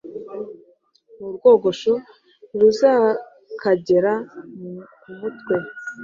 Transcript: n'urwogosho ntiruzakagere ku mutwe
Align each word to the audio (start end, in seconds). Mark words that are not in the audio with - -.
n'urwogosho 1.17 1.93
ntiruzakagere 2.49 4.13
ku 4.99 5.09
mutwe 5.19 5.55